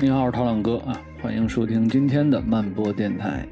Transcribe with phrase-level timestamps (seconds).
[0.00, 3.44] 你好，我是陶朗哥啊，欢迎收听今天的慢播电台。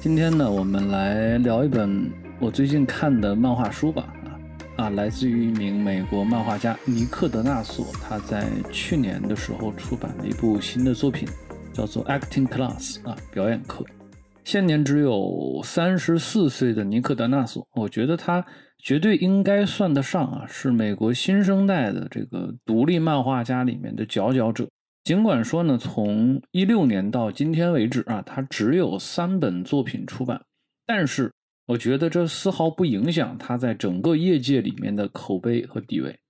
[0.00, 11.28] 今天呢，我们来聊一本我最近看的漫画书吧啊啊，来自于一名美国漫画家尼克德纳索，他在去年的时候出版了一部新的作品，
[11.72, 13.84] 叫做《Acting Class》啊，表演课。
[14.42, 18.44] 现年只有三十四岁的尼克德纳索，我觉得他
[18.82, 24.68] 绝对应该算得上啊，是美国新生代的这个独立漫画家里面的佼佼者。
[25.04, 30.40] 尽管说呢，从一六年到今天为止啊，他只有三本作品出版，
[30.86, 31.32] 但是
[31.66, 36.20] 我觉得这丝毫不影响他在整个业界里面的口碑和地位。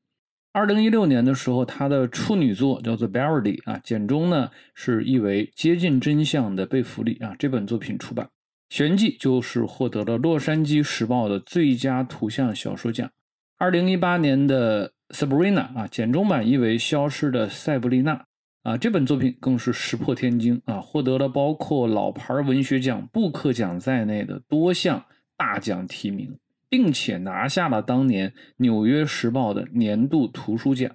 [0.55, 8.27] 二零一六年的时候，他的处女作叫做《Barely》啊，简中呢是译为“接近真相的贝弗利”啊，这本作品出版，
[8.71, 13.11] 旋即就是获得了《洛杉矶时报》的最佳图像小说奖。
[13.59, 18.15] 二零一八年的《Sabrina》啊，简中版译为《消失的塞布丽娜》。
[18.63, 25.05] 啊，这本作品更是石破天惊啊，获得了包括老牌文学奖、布克奖在内的多项
[25.37, 30.90] 大奖提名，并且拿下了当年《纽约时报》的年度图书奖。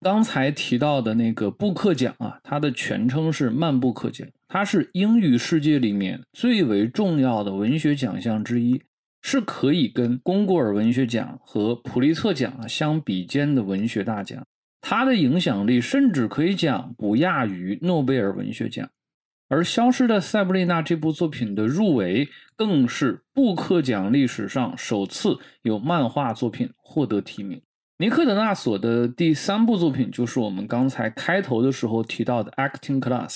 [0.00, 8.80] 刚才提到的那个布克奖啊，它的全称是曼布克奖，它是英语世界里面最为重要的文学奖项之一，
[9.20, 14.42] 是可以跟龚古尔文学奖和普利策奖相比肩的文学大奖。
[14.80, 18.88] 它的影响力甚至可以讲不亚于诺贝尔文学奖，
[19.48, 27.60] 而《消失的塞布丽娜》这部作品的入围，更是布克奖历史上首次有漫画作品获得提名。
[27.98, 33.28] 尼克德纳索的第三部作品就是我们刚才开头的时候提到的《Acting Class》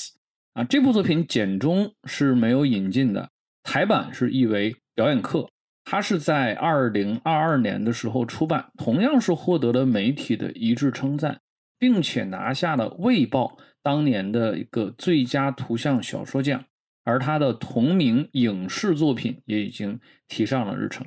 [0.54, 3.28] 啊，这部作品简中是没有引进的，
[3.62, 5.50] 台版是译为表演课。
[5.86, 11.42] 它是在二零二二年的时候出版，同样是获得了媒体的一致称赞，
[11.78, 16.64] 并且拿下了《卫报》当年的一个最佳图像小说奖，
[17.05, 21.06] 而他的同名影视作品也已经提上了日程。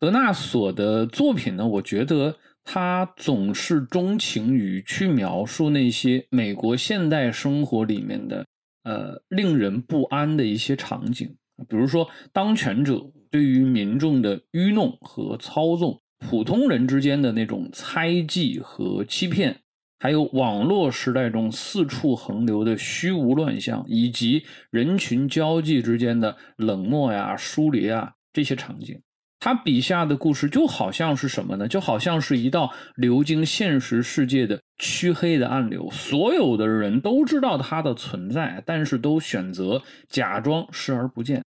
[0.00, 8.44] 德纳索的作品呢，我觉得他总是钟情于去描述那些美国现代生活里面的
[8.82, 11.36] 呃令人不安的一些场景，
[11.68, 13.12] 比如说当权者。
[13.30, 19.60] 对于民众的愚弄和操纵，普通人之间的那种猜忌和欺骗，
[19.98, 29.00] 还有网络时代中四处横流的虚无乱象，以及人群交际之间的冷漠呀、疏离啊这些场景，
[29.40, 31.68] 他笔下的故事就好像是什么呢？
[31.68, 41.42] 就好像是一道流经现实世界的黢黑的暗流，所有的人都知道它的存在，但是都选择假装视而不见。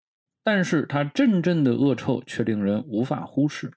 [0.52, 3.70] 但是它阵阵的恶臭却令人无法忽视。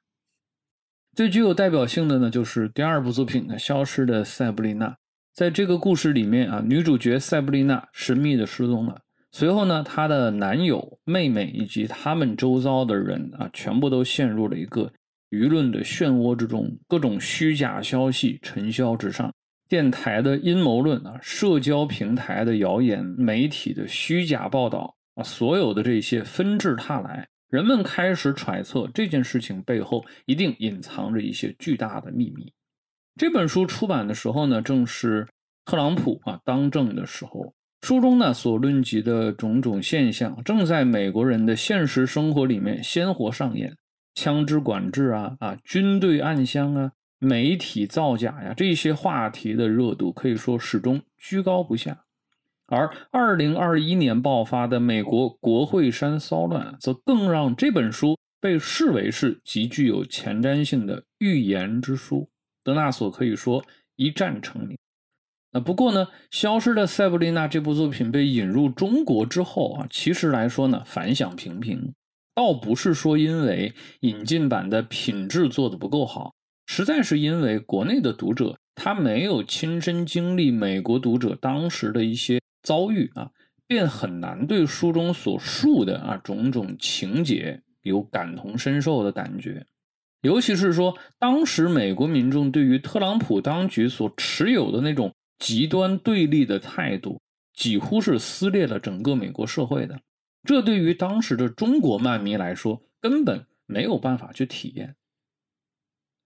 [1.16, 4.88] 最具有代表性的呢，就是第二部作品《消失的塞布丽娜》。
[5.36, 9.02] 在这个故事里面啊，女主角塞布丽娜神秘的失踪了。
[9.32, 14.92] 随后呢，她的男友、妹妹以及他们周遭的人啊，全部都陷入了一个
[15.30, 16.76] 舆论的漩涡之中。
[16.88, 19.32] 各种虚假消息尘嚣之上，
[19.70, 24.96] 电台的阴谋论啊，社交平台的谣言，媒体的虚假报道。
[25.16, 32.52] 啊，所有的这些纷至沓来，人们开始揣测这件事情背后一定隐藏着一些巨大的秘密。
[33.16, 35.28] 这本书出版的时候呢，正是
[35.66, 43.78] 特朗普啊当政的时候，书中呢所论及的种种现象，正在美国人的现实生活里面鲜活上演。
[44.16, 52.03] 枪支管制啊啊，军队暗箱啊，媒体造假呀，这些话题的热度可以说始终居高不下。
[52.74, 62.30] 而二零二一年爆发的美国国会山骚乱，则更让这本书被视为是极具有前瞻性的预言之书。
[62.64, 63.64] 德纳索可以说
[63.96, 64.78] 一战成名。
[65.52, 71.94] 那不过呢，《消失的塞布丽娜》这部作品被引入中国之后啊，其实来说呢，反响平平。
[72.34, 76.34] 倒不是说因为引进版的品质做的不够好，
[76.66, 82.42] 实在是因为国内的读者他没有亲身经历美国读者当时的一些。
[82.64, 83.30] 遭遇啊，
[83.68, 89.68] 便很难对书中所述的啊种种情节有感同身受的感觉，
[90.22, 97.22] 尤其是说当时美国民众对于特朗普当局所持有的那种极端对立的态度，
[97.54, 100.00] 几乎是撕裂了整个美国社会的。
[100.44, 104.96] 这对于当时的中国漫迷来说，根本没有办法去体验。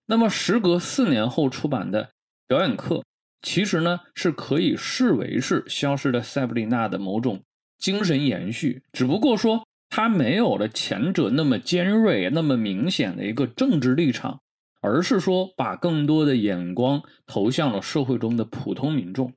[0.06, 2.12] 那么，时隔四年后出版的
[2.48, 3.04] 表演课。
[3.42, 7.42] 其实呢，是可以视为是消失的塞布丽娜的某种
[7.78, 14.42] 精神延续，只不过说它没有了前者那么尖锐、那么明显的一个政治立场，
[14.81, 19.31] 而是说把更多的眼光投向了社会中的普通民众。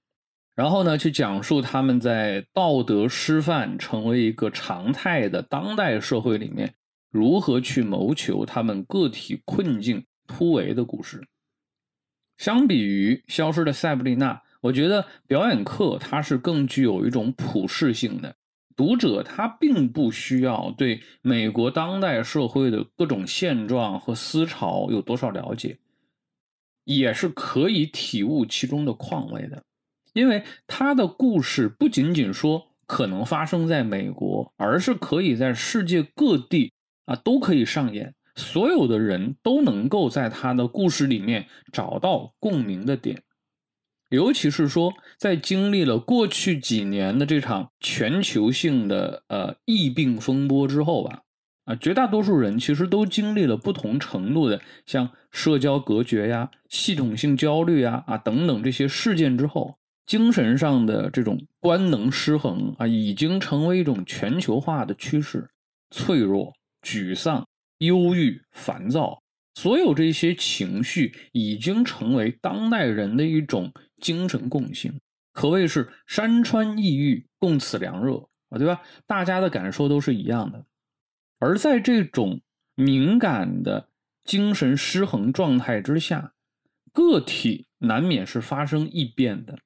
[0.57, 6.75] 然后呢，去讲述他们在道德失范成为一个常态的当代社会里面，
[7.11, 11.23] 如何去谋求他们个体困境突围的故事。
[12.41, 14.33] 相比于《消失的塞布丽娜》，
[14.63, 18.35] 我觉得表演课它是更具有一种普适性的。
[18.75, 25.77] 读者他并不需要对美国当代社会的各种现状和思潮有多少了解，
[26.85, 29.63] 也是可以体悟其中的况味的。
[30.15, 36.73] 因为他的故事不仅仅说可能发生在美国，而是可以在世界各地
[37.05, 38.15] 啊都可以上演。
[38.37, 43.23] 所有的人都能够在他的故事里面找到共鸣的点，
[44.11, 51.23] 尤其是说，在经历了过去几年的这场全球性的呃疫病风波之后吧，
[51.65, 59.77] 啊，绝大多数人其实都经历了不同程度的像社交隔绝呀、系统性焦虑呀啊等等这些事件之后，
[60.07, 65.51] 精神上的这种官能失衡啊，已经成为一种全球化的趋势，
[65.91, 66.53] 脆弱、
[66.83, 67.47] 沮丧。
[67.81, 69.23] 忧郁、烦躁，
[69.55, 75.01] 所有这些情绪已经成为当代人的一种精神共性，
[75.33, 78.83] 可谓是山川异域，共此凉热啊，对吧？
[79.07, 80.65] 大家的感受都是一样的。
[81.39, 82.41] 而在这种
[82.75, 83.89] 敏感的
[84.25, 86.35] 精神失衡状态之下，
[86.93, 89.59] 个体难免是发生异变的，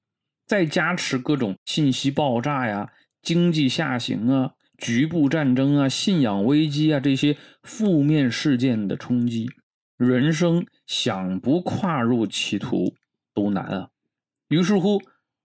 [0.47, 4.54] 再加持各种信息爆炸呀、经济下行啊。
[4.77, 9.49] 局部战争啊，信仰危机啊，这些负面事件的冲击，
[9.97, 12.95] 人生想不跨入歧途
[13.33, 13.89] 都难啊。
[14.49, 15.01] 于是乎，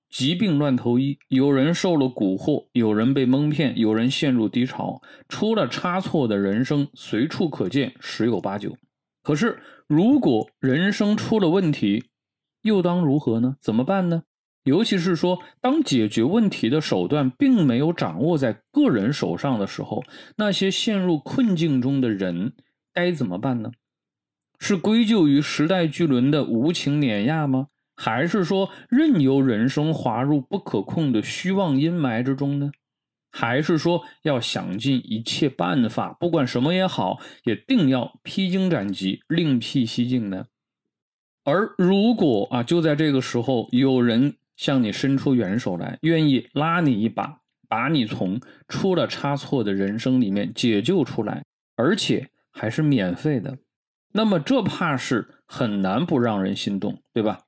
[0.09, 8.75] 疾病乱投医，有人受了蛊惑，有人被蒙骗，有人陷入低潮，出了差错的人生随处可见，十有八九。
[9.21, 12.05] 可是，如果人生出了问题，
[12.63, 13.57] 又当如何呢？
[13.61, 14.23] 怎么办呢？
[14.69, 20.03] 尤其是说，当解决问题的手段并没有掌握在个人手上的时候，
[20.37, 22.53] 那些陷入困境中的人
[22.93, 23.71] 该怎么办呢？
[24.59, 27.67] 是归咎于时代巨轮的无情碾压吗？
[27.95, 32.71] 还是说任由人生滑入不可控的虚妄阴霾之中呢？
[33.31, 40.45] 还是说要想尽一切办法，不管什么也好，也定要披荆斩棘，另辟蹊径呢？
[41.45, 44.35] 而如果啊，就在这个时候，有人。
[44.59, 47.39] 向你伸出援手来，愿意拉你一把，
[47.69, 51.45] 把你从出了差错的人生里面解救出来，
[51.77, 53.57] 而且还是免费的。
[54.11, 57.39] 那么这怕是很难不让人心动，对吧？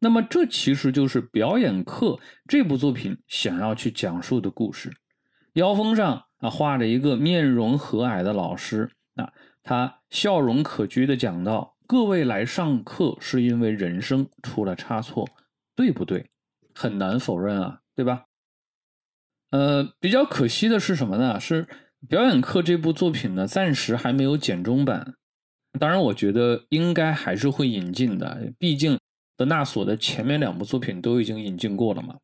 [0.00, 4.92] 那么这其实就是表演课这部作品想要去讲述的故事。
[5.54, 9.32] 腰封上啊画着一个面容和蔼的老师啊，
[9.62, 15.26] 他笑容可掬的讲到：“各位来上课是因为人生出了差错，
[15.74, 16.26] 对不对？”
[16.80, 18.24] 很难否认啊，对吧？
[19.50, 21.38] 呃，比较可惜的是什么呢？
[21.38, 21.68] 是
[22.08, 25.12] 表演课这部作品呢，暂时还没有简中版。
[25.78, 28.98] 当然，我觉得应该还是会引进的，毕竟
[29.36, 32.16] 德纳索的前面两部作品都已经引进过了嘛。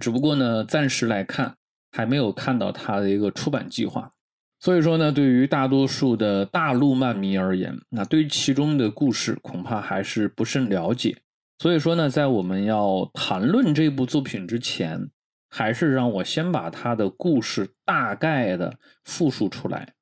[0.00, 1.54] 只不过呢，暂时来看
[1.92, 4.10] 还没有看到他的一个出版计划。
[4.58, 11.18] 所以说呢，对于大多数的大陆漫迷而言，那对于其中的故事恐怕还是不甚了解。
[11.62, 15.10] 所以说呢，在我们要谈论这部作品之前，
[15.48, 19.94] 还是让我先把他的故事大概的复述出来。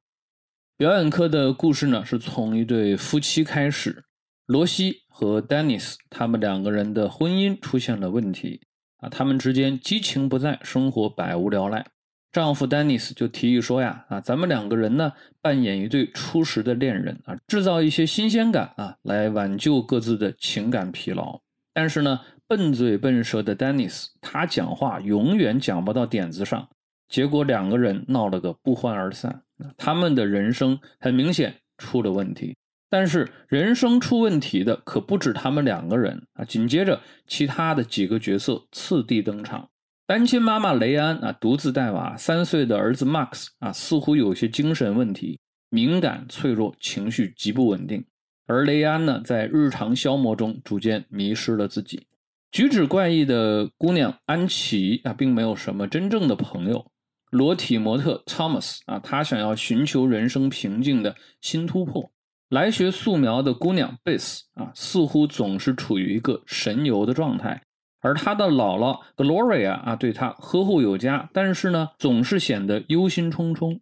[0.78, 4.04] 表演课的故事呢，是从一对夫妻开始，
[4.46, 8.62] 罗西和丹尼斯他们两个人的婚姻出现了问题
[8.96, 11.86] 啊，他们之间激情不在，生活百无聊赖。
[12.32, 15.12] 丈夫丹尼斯就提议说呀，啊，咱们两个人呢
[15.42, 21.42] 扮演一对初识的恋人啊，制造一些新鲜感啊，来挽救各自的情感疲劳。
[21.72, 26.68] 但是呢，笨嘴笨舌的丹尼斯，他讲话永远讲不到点子上，
[27.08, 29.42] 结果两个人闹了个不欢而散。
[29.76, 32.56] 他们的人生很明显出了问题。
[32.92, 36.44] 但是人生出问题的可不止他们两个人啊！
[36.44, 39.68] 紧接着，其他的几个角色次第登场。
[40.08, 48.04] 单亲妈妈雷安啊，独自带娃；三岁的儿子 Max 啊，似乎有些精神问题，敏感脆弱，情绪极不稳定。
[48.50, 52.08] 而雷安呢，在日常消磨中逐渐迷失了自己。
[52.50, 56.90] 举止怪异的姑娘安琪啊，并没有什么真正的朋友。
[57.30, 62.10] 裸体模特 Thomas 啊，他想要寻求人生平静的新突破。
[62.48, 67.62] 来学素描的姑娘 Bess 啊，似乎总是处于一个神游的状态。
[68.00, 73.78] 而他的姥姥 Gloria 啊，对他呵护有加，但是呢，总是显得忧心忡忡。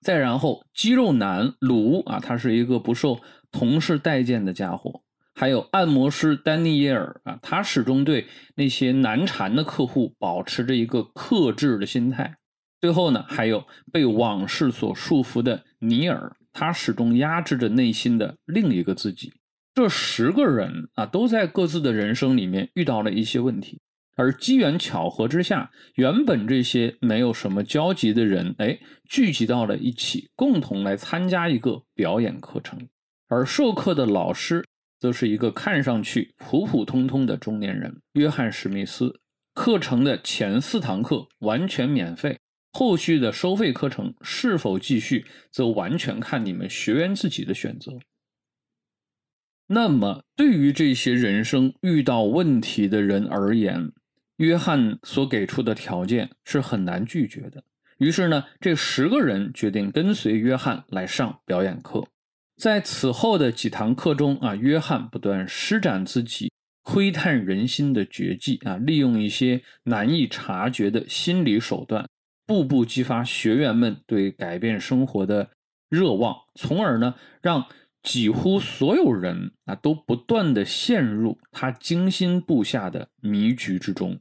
[0.00, 3.18] 再然后，肌肉男鲁啊，他是一个不受
[3.50, 5.02] 同事待见的家伙，
[5.34, 8.26] 还有按摩师丹尼耶尔啊，他始终对
[8.56, 12.36] 那些难缠的客户保持着一个克制的心态。
[12.80, 19.32] 最后呢，还有被往事所束缚的尼尔，他始终压制着内心的另一个自己。
[19.74, 23.80] 这十个人啊，都在各自的人生里面遇到了一些问题，
[24.16, 28.78] 而机缘巧合之下，原本这些没有什么交集的人，哎，
[29.08, 32.88] 聚集到了一起，共同来参加一个表演课程。
[33.28, 34.64] 而授课的老师，
[34.98, 39.20] 则是一个看上去普普通通的中年人——约翰·史密斯。
[39.52, 42.38] 课程的前四堂课完全免费，
[42.72, 47.98] 后续的收费课程是否继续，则完全看你们学员自己的选择。
[49.66, 53.92] 那么，对于这些人生遇到问题的人而言，
[54.36, 57.62] 约翰所给出的条件是很难拒绝的。
[57.98, 62.06] 于是呢，这十个人决定跟随约翰来上表演课。
[62.58, 72.08] 在此后的几堂课中啊，约翰不断施展自己窥探人心的绝技啊，利用一些难以察觉的心理手段，
[72.44, 75.50] 步步激发学员们对改变生活的
[75.88, 77.64] 热望，从而呢，让。
[78.00, 84.18] 几乎所有人啊，都不断的陷入他精心布下的迷局之中。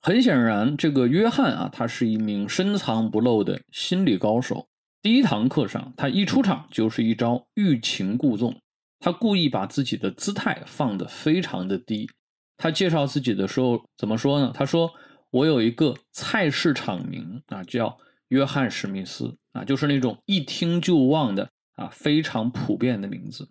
[0.00, 4.68] 很显然，这个约翰啊，他是一名深藏不露的心理高手。
[5.00, 8.60] 第一堂课上，他一出场就是一招欲擒故纵。
[8.98, 12.10] 他故意把自己的姿态放得非常的低。
[12.56, 14.52] 他介绍自己的时候怎么说呢？
[14.54, 14.90] 他说
[15.30, 17.96] ：“我有一个菜市场名啊，叫
[18.28, 23.48] 约翰·史密斯啊，就是那种一听就忘的。”啊，非常普遍的名字，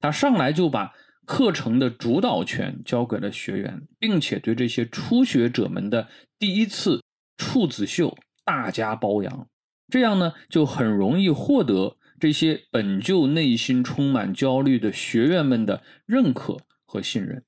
[0.00, 0.92] 他上来就把
[1.24, 7.00] 课程的主导权交给了学员，并且对这些初学者们的第一次
[7.36, 9.46] 处子秀大加褒扬。
[9.90, 17.44] 这样呢，就很容易获得这些本就内心充满焦虑的学员们的认可和信任。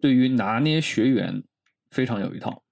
[0.00, 1.42] 对于拿捏学员，
[1.90, 2.62] 非常有一套。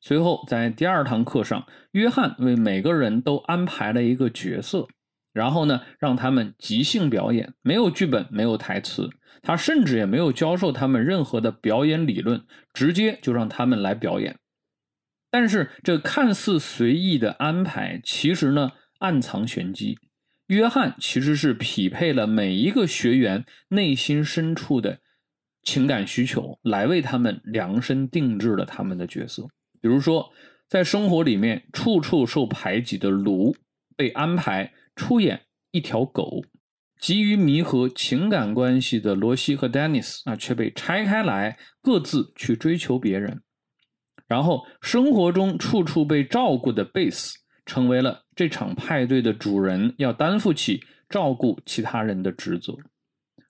[0.00, 4.86] 随后，在第二堂课上，约翰为每个人都安排了一个角色。
[5.32, 9.10] 然后呢，让他们即兴表演，没有剧本，没有台词，
[9.42, 14.38] 他甚至也没有教授他们任何的表演理论，直接就让他们来表演。
[15.34, 19.98] 但是这看似随意的安排，其实呢暗藏玄机。
[20.46, 25.00] 约翰其实是匹配了每一个学员内心深处的
[25.64, 29.48] 情感需求，来为他们量身定制了他们的角色。
[29.80, 30.32] 比如说，
[30.68, 33.56] 在生活里面处处受排挤的卢
[33.96, 34.72] 被安排。
[34.94, 36.44] 出演一条狗，
[37.00, 43.42] 急于弥合情感关系的罗西和丹尼斯啊，却被拆开来，各自去追求别人。
[44.26, 52.74] 然后，生活中处处被照顾的贝斯，成为了这场派对的主人，要担负起照顾其他人的职责。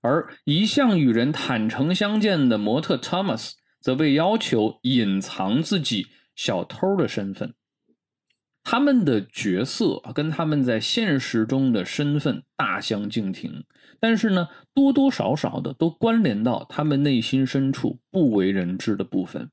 [0.03, 7.55] 而一向与人坦诚相见的模特 Thomas，则被要求隐藏自己小偷的身份。
[8.65, 13.65] 他们的角色跟他们在现实中的身份大相径庭，
[14.01, 19.51] 但是呢，多多少少的都关联到他们内心深处不为人知的部分。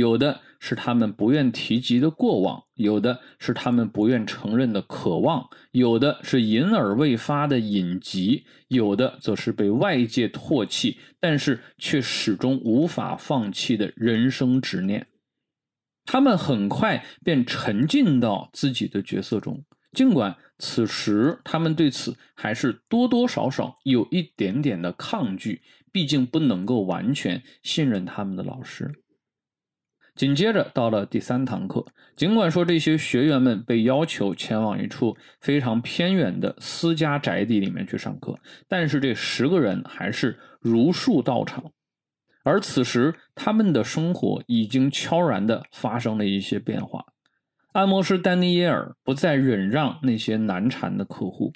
[0.00, 15.06] 有的是他们不愿提及的过往，有的是他们不愿承认的渴望，有的是隐而未发的隐疾，有的则是被外界唾弃，但是却始终无法放弃的人生执念。
[16.04, 28.90] 他们很快便沉浸到自己的角色中，尽管此时他们对此还是多多少少有一点点的抗拒，毕竟不能够完全信任他们的老师。
[30.20, 31.82] 紧接着到了第三堂课，
[32.14, 41.72] 尽管说这些学员们被要求前往一处非常偏远的私家宅地里面去上课，但是这十个人还是如数到场。
[42.42, 47.02] 而此时，他们的生活已经悄然地发生了一些变化。
[47.72, 51.54] 按摩师丹尼耶尔不再忍让那些难缠的客户，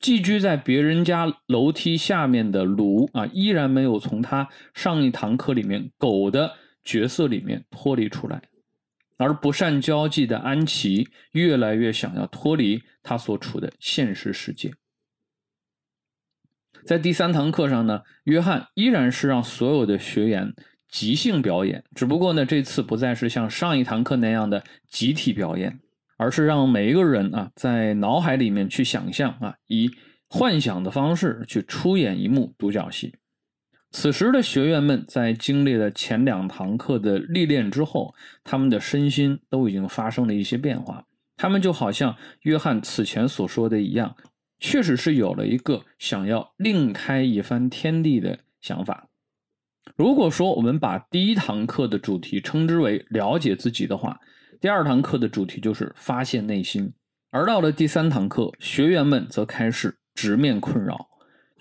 [0.00, 8.42] 寄居在别人家楼梯下面的卢啊，依然没有从他上一堂课里面狗的角色里面脱离出来。
[9.18, 14.72] 而不善交际的安琪，越来越想要脱离他所处的现实世界。
[16.84, 20.52] 在第三堂课上呢，约翰依然是让所有的学员
[20.88, 25.78] 即兴表演，只不过呢，这次不再是像上一堂课那样的集体表演，
[26.16, 29.88] 而是让每一个人啊在脑海里面去想象啊，以
[30.26, 33.14] 幻想的方式去出演一幕独角戏。
[33.92, 41.04] 此时的学员们在经历了前两堂课的历练之后，他们的身心都已经发生了一些变化，
[41.36, 44.16] 他们就好像约翰此前所说的一样。
[44.58, 49.08] 确实是有了一个想要另开一番天地的想法，
[49.96, 54.20] 如果说我们把第一堂课的主题称之为了解自己的话，
[54.60, 56.92] 第二堂课的主题就是发现内心，
[57.30, 61.08] 而到了第三堂课，学员们则开始直面困扰。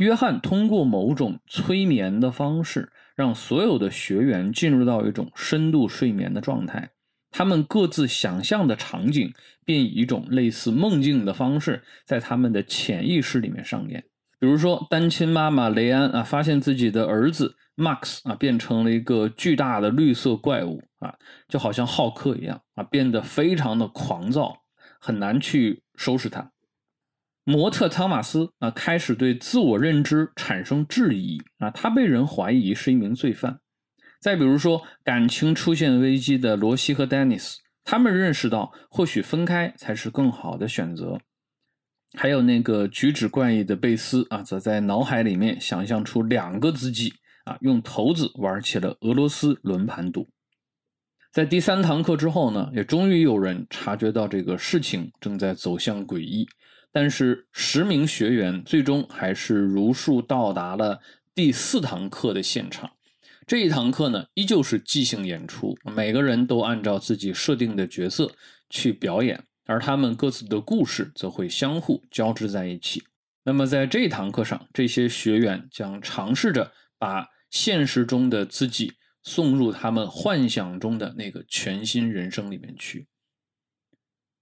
[0.01, 6.89] 约翰通过某种催眠的方式，让所有的学员进入到一种深度睡眠的状态。
[7.29, 9.31] 他们各自想象的场景，
[9.63, 14.03] 便以一种类似梦境的方式，在他们的潜意识里面上演。
[14.39, 21.13] 比如说，单亲妈妈雷安啊，发现自己的儿子 Max 啊，变成了一个巨大的绿色怪物啊，
[21.47, 24.63] 就好像浩克一样啊，变得非常的狂躁，
[24.99, 26.51] 很难去收拾他。
[27.43, 33.59] 模特汤马斯啊，开始对自我认知产生质疑啊，他被人怀疑是一名罪犯。
[34.19, 41.19] 再比如说，感情出现危机的罗西和丹尼斯，他们认识到或许分开才是更好的选择。
[42.15, 47.13] 还有那个举止怪异的贝斯啊，则在脑海里面想象出两个自己
[47.45, 50.27] 啊，用骰子玩起了俄罗斯轮盘赌。
[51.31, 56.47] 在第三堂课之后呢，也终于有人察觉到这个事情正在走向诡异。
[56.91, 60.99] 但是十名学员最终还是如数到达了
[61.33, 62.91] 第四堂课的现场。
[63.47, 68.31] 这一堂课呢，依旧是即兴演出，每个人都按照自己设定的角色
[68.69, 69.43] 去表演。
[69.65, 73.03] 而他们各自的故事则会相互交织在一起。
[73.43, 78.93] 那么，在这一堂课上，这些学员将尝试着把现实中的自己
[79.23, 83.07] 送入他们幻想中的那个全新人生里面去。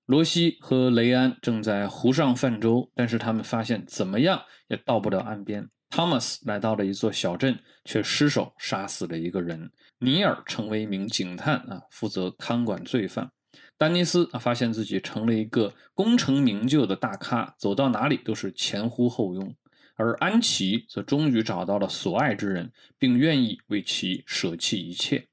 [0.09, 5.69] 罗西和雷安正在湖上泛舟，但是他们发现怎么样也到不了岸边。
[5.87, 9.69] 汤马斯来到了一座小镇，却失手杀死了一个人。
[9.99, 13.29] 尼尔成为一名警探啊，负责看管罪犯。
[13.77, 19.53] 丹尼斯啊，发现自己成了一个功成名就的大咖，走到哪里都是前呼后拥；
[19.95, 25.27] 而安琪则终于找到了所爱之人，并愿意为其舍弃一切。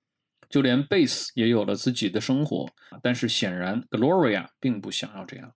[0.49, 2.69] 就连贝斯也有了自己的生活，
[3.03, 5.53] 但是显然 Gloria 并不想要这样。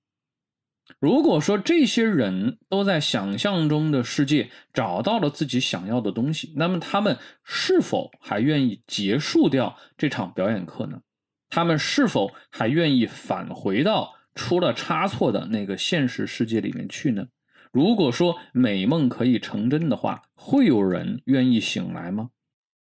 [0.98, 11.00] 如果说这些人都在想象中的世界找到了自己想要的东西，那么他们是否还愿意结束掉这场表演课呢？
[11.48, 17.26] 他们是否还愿意返回到出了差错的那个现实世界里面去呢？
[17.72, 22.30] 如果说美梦可以成真的话，会有人愿意醒来吗？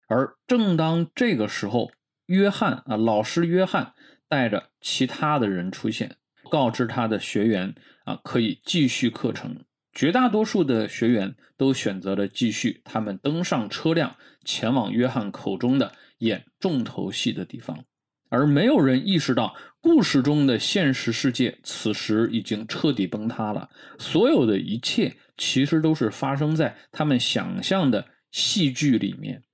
[0.08, 1.90] 而正当这个时候，
[2.26, 3.94] 约翰啊，老师约翰
[4.28, 6.16] 带着其他的人出现，
[6.50, 9.64] 告知他的学员啊，可以继续课程。
[9.92, 17.84] 绝大多数的学员都选择了继续，他们登上车辆，前往约翰口中的演重头戏的地方。
[18.28, 23.70] 而没有人意识到，故事中的现实世界此时已经彻底崩塌了。
[23.96, 29.44] 所有的一切其实都是发生在他们想象的戏剧里面。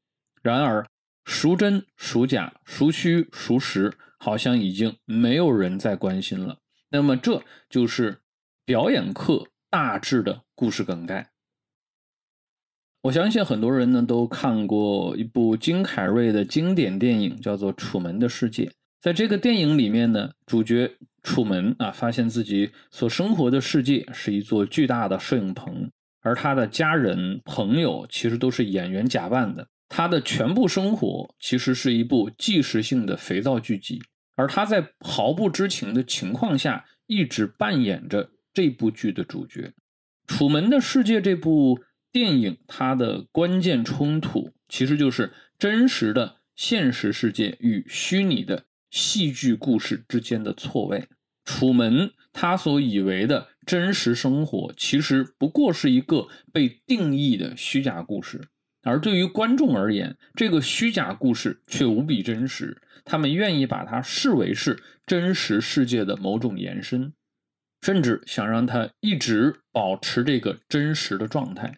[0.42, 0.87] 然而，
[1.24, 6.59] 孰真孰假、孰虚孰实，好像已经没有人在关心了。
[6.90, 8.20] 那么，这就是
[8.64, 11.31] 表演课大致的故事梗概。
[13.03, 18.64] 我相信很多人呢都看过一部金凯瑞的经典电影，叫做《楚门的世界》。
[19.00, 29.66] 在这个电影里面呢，主角楚门啊，发现自己所生活的世界是一座巨大的摄影棚，而他的家人朋友其实都是演员假扮的。
[29.90, 34.00] 他的全部生活其实是一部纪实性的肥皂剧集，
[34.37, 39.74] 而他在毫不知情的情况下，一直扮演着这部剧的主角。
[40.35, 41.79] 《楚门的世界》这部。
[42.12, 51.07] 电影它的关键冲突其实就是真实的现实世界与虚拟的戏剧故事之间的错位。
[51.44, 58.48] 楚门他所以为的真实生活，其实不过是一个被定义的虚假故事，
[58.83, 62.81] 而对于观众而言，这个虚假故事却无比真实。
[63.05, 67.12] 他们愿意把它视为是真实世界的某种延伸，
[67.83, 71.77] 甚至想让它一直保持这个真实的状态。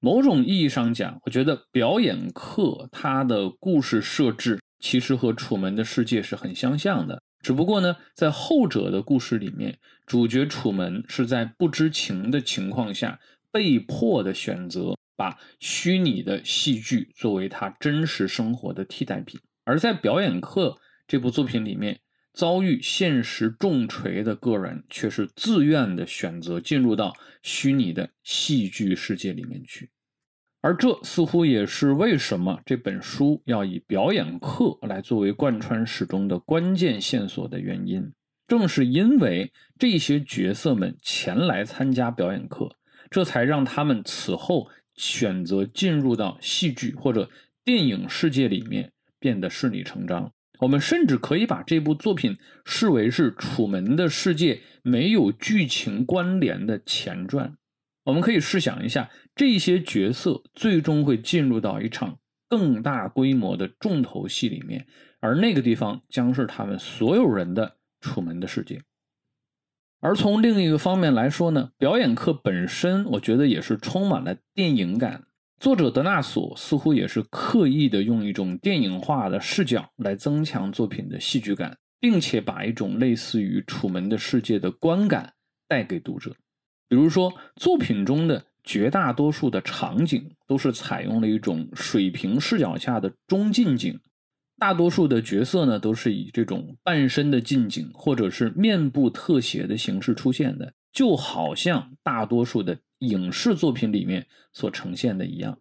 [0.00, 13.18] 某种意义上讲，我觉得表演课它的故事设置其实和《楚门的世界》是很相像的，只不过呢，在后者的故事里面，主角楚门是在不知情的情况下
[13.50, 21.98] 被迫的选择把虚拟的戏剧作为他真实生活的替代品，而在表演课这部作品里面。
[22.34, 29.90] 遭遇现实重锤的个人，却是自愿的选择进入到虚拟的戏剧世界里面去，
[30.60, 38.12] 而这似乎也是为什么这本书要以表演课来作为贯穿始终的关键线索的原因。
[38.46, 42.76] 正是因为这些角色们前来参加表演课，
[43.10, 44.68] 这才让他们此后
[44.98, 47.30] 选择进入到戏剧或者。
[47.64, 50.32] 电影世界里面变得顺理成章。
[50.60, 57.58] 我们甚至可以把这部作品视为是《楚门的世界》没有剧情关联的前传。
[58.04, 64.86] 我们可以试想一下，这些角色最终会进入到一场更大规模的重头戏里面，
[65.20, 67.66] 而那个地方将是他们所有人的
[68.00, 68.76] 《楚门的世界》。
[70.00, 75.24] 而从另一个方面来说呢，表演课本身，我觉得也是充满了电影感。
[75.58, 85.32] 作者德纳索似乎也是刻意的用一种电影化的视角来增强作品的戏剧感，并且把一种类似于《楚门的世界》的观感
[85.66, 86.32] 带给读者。
[86.88, 93.98] 比如说，作品中的绝大多数的场景都是采用了一种水平视角下的中近景，
[94.58, 102.78] 大多数的角色呢都是以这种半身的近景或者是面部特写的形式出现的，就好像大多数的。
[103.00, 105.56] 影视作品里面所呈现的一样，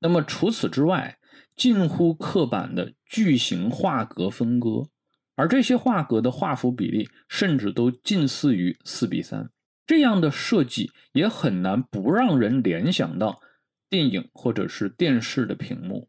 [0.00, 1.16] 那么除此之外，
[1.54, 4.88] 近乎刻板的巨型画格分割，
[5.36, 9.48] 而这些画格的画幅比例甚至都近似于四比三，
[9.86, 13.40] 这样的设计也很难不让人联想到
[13.88, 16.08] 电影或者是电视的屏幕，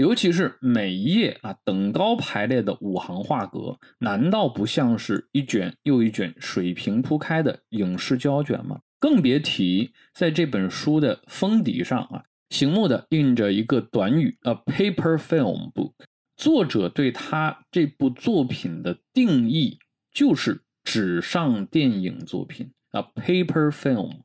[0.00, 8.80] 尤其是每一页啊等高排列的五行画格，难道不像是一卷又一卷水平铺开的影视胶卷吗？
[8.98, 15.92] 更别提在这本书的封底上啊，醒目的印着一个短语：a paper film book。
[16.34, 24.20] 作者对他这部作品的定义就是纸上电影作品啊，paper film。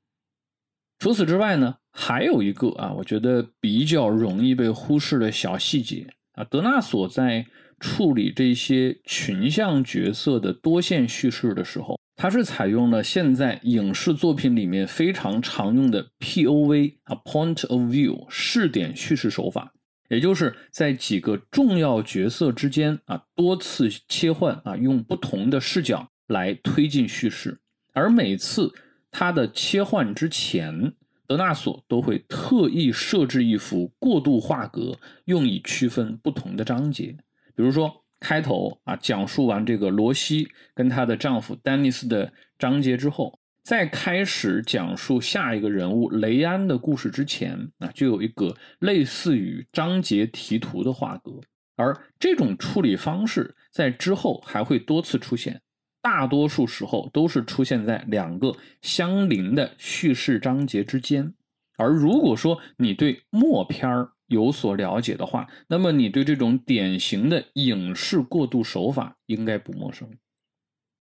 [0.99, 7.45] 除此之外呢，还有一个啊，我觉得比较容易被忽视的小细节啊，德纳索在
[7.79, 11.97] 处理这些群像角色的多线叙事的时候。
[12.17, 16.97] 它是采用了现在影视作品里面非常常用的 P.O.V.
[17.03, 19.73] 啊 Point of View 视点叙事手法，
[20.09, 27.59] 也就是在几个重要角色之间啊多次切换啊，用不同的视角来推进叙事。
[27.93, 28.73] 而每次
[29.11, 30.93] 它的切换之前，
[31.27, 37.17] 德纳索都会特意设置一幅过渡画格，用以区分不同的章节，
[37.55, 38.01] 比如说。
[38.17, 51.33] 开头啊，讲述完这个罗西跟她的丈夫丹尼斯的章节之后，在开始讲述下一个人物雷安的故事之前啊，就有一个类似于章节题图的画格，
[51.75, 55.61] 而这种处理方式在之后还会多次出现，
[56.05, 61.33] 大多数时候都是出现在两个相邻的叙事章节之间。
[61.79, 70.07] 而如果说你对默片儿，有所了解的话，那么你对这种典型的影视过渡手法应该不陌生。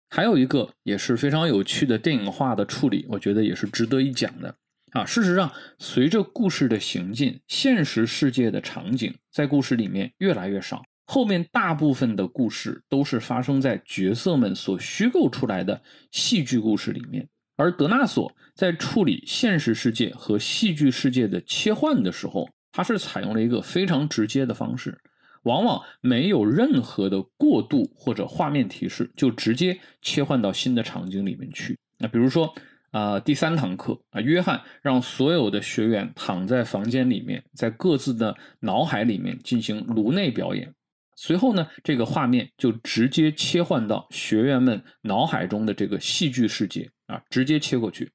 [0.10, 4.56] 还有一个也是非常有趣的电影化的处理，我觉得也是值得一讲的
[4.92, 5.06] 啊。
[5.06, 17.28] 事实上，随着故事的行进，现实世界的场景在故事里面越来越少，后面大部分的故事都是发生在角色们所虚构出来的戏剧故事里面。
[17.58, 24.98] 而德纳索在处理现实世界和戏剧世界的切换的时候，它是采用了一个非常直接的方式，
[25.44, 31.78] 往往没有任何的过渡或者画面提示，就直接切换到新的场景里面去。
[31.98, 32.54] 那比如说，
[32.92, 40.74] 啊，第三堂课啊，约翰让所有的学员躺在房间里面，在各自的脑海里面进行颅内表演。
[41.16, 48.12] 随后呢，这个画面就直接切换到学员们脑海中的这个戏剧世界啊，直接切过去。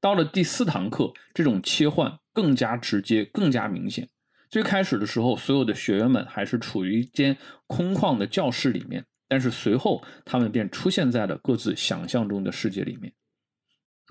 [0.00, 4.08] 到了第四堂课，这种切换更加直接、更加明显。
[4.50, 7.36] 最开始的时候，所有的学员们还是处于一间
[7.66, 13.12] 空旷的教室里面，但是随后他们便出现在了各自想象中的世界里面。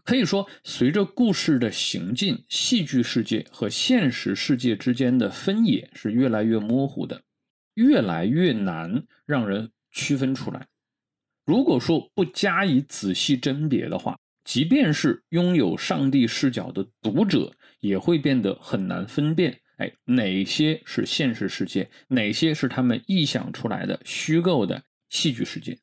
[0.03, 7.23] 可以说，随着故事的行进，戏剧世界和现实世界之间的分野是越来越模糊的，
[7.77, 10.67] 越来越难让人区分出来。
[11.45, 25.77] 如果说不加以仔细甄别的话，即便是拥有上帝视角的读者，也会变得很难分辨，哎，哪些是现实世界，哪些是他们臆想出来的虚构的戏剧世界。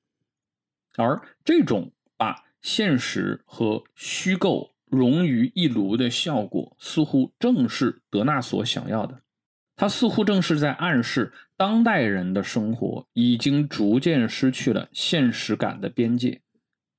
[0.96, 9.22] 而这种把现实和虚构融于一炉的效果，似乎正是德纳所想要的。
[9.76, 16.40] 他似乎正是在暗示，当代人的生活已经逐渐失去了现实感的边界。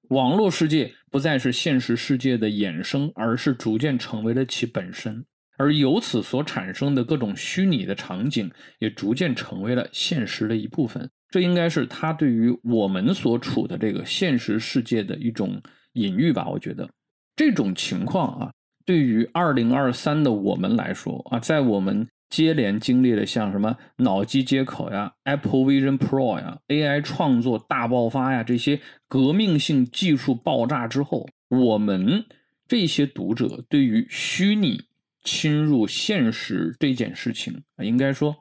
[0.09, 5.25] 网络世界不再是现实世界的衍生，而是逐渐成为了其本身，
[5.57, 11.09] 而由此所产生的各种虚拟的场景也逐渐成为了现实的一部分。
[11.31, 15.61] 这应该是他对于我们所处的这个现实世界的一种
[15.93, 16.47] 隐喻吧？
[16.47, 16.89] 我觉得
[17.35, 18.51] 这种情况啊，
[18.85, 32.25] 对于二零二三的我们来说啊，在我们接连经历了像什么脑机接口呀、Apple Vision Pro 呀、AI 创作大爆发呀这些革命性技术爆炸之后，我们
[32.67, 34.83] 这些读者对于虚拟
[35.23, 38.35] 侵入现实这件事情啊，应该说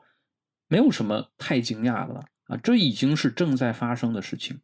[0.67, 4.59] 没有什么太惊讶的了啊，这已经是正在发生的事情。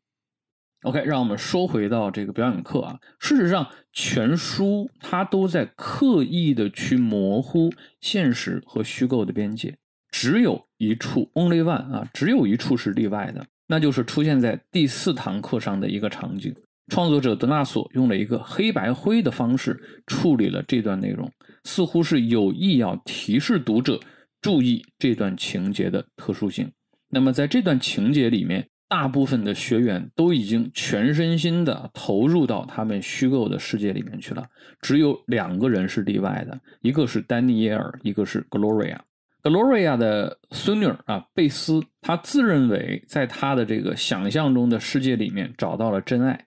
[0.83, 2.99] OK，让我们说回到这个表演课啊。
[3.19, 9.77] 事实上，全书它都在刻意的去模糊现实和虚构的边界。
[10.09, 16.51] 只有一处，only one 啊，只有一处是例外的，那就是出现在第四堂课上的一个场景。
[16.87, 21.31] 创作者德纳索用了一个黑白灰的方式处理了这段内容，
[21.63, 23.99] 似乎是有意要提示读者
[24.41, 26.71] 注意这段情节的特殊性。
[27.09, 28.67] 那么，在这段情节里面。
[28.91, 34.45] 大部分的学员都已经全身心的投入到他们虚构的世界里面去了，
[34.81, 38.97] 只有两个人是例外的，一个是丹尼耶尔，一个是 Gloria。
[39.43, 46.45] Gloria 的孙女啊，贝斯，她自认为在她的这个想象中的世界里面找到了真爱，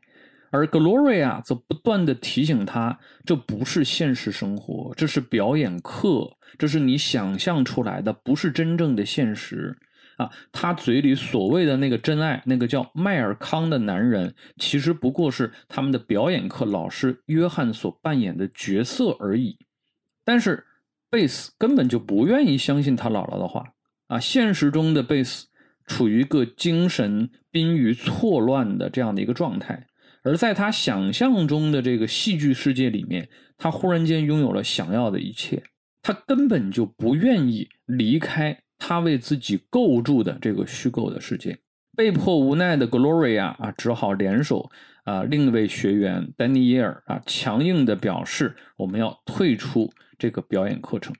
[0.50, 9.78] 而 Gloria 则不断的提醒她，这不是现实生活，这是表演课，这是你想象出来的，不是真正的现实。
[10.16, 19.58] 啊，他嘴里所谓的那个真爱，那个叫迈尔康的男人，其实不过是他们的表演课老师约翰所扮演的角色而已。
[20.24, 20.64] 但是
[21.10, 23.74] 贝斯根本就不愿意相信他姥姥的话。
[24.06, 25.46] 啊，现实中的贝斯
[25.86, 29.86] 处于一个精神濒于错乱的这样的一个状态，
[30.22, 35.62] 而在他想象中的这个戏剧世界里面，他忽然间拥有了想要的一切，
[36.02, 38.63] 他根本就不愿意离开。
[38.78, 41.58] 他为自己构筑的这个虚构的世界，
[41.96, 44.70] 被迫无奈的 Gloria 啊，只好联手
[45.04, 51.14] 啊，另一位学员丹尼耶尔啊，强硬的表示我们要退出这个表演课程。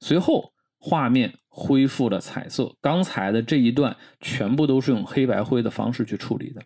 [0.00, 6.60] 随后，画面恢复了彩色，刚才的这一段全部都是用黑白灰的方式去处理的。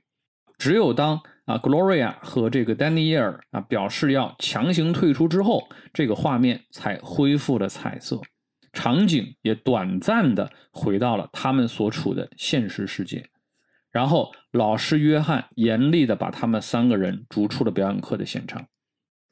[0.59, 8.20] 只有当啊 Gloria 和这个丹尼耶尔啊表示要强行退出之后，这个画面才恢复了彩色。
[8.88, 13.29] 场景也短暂的回到了他们所处的现实世界，
[13.90, 18.66] 然后老师约翰严厉的把他们三个人逐出了表演课的现场，